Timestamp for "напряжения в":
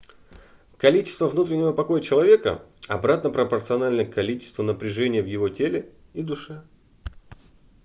4.63-5.27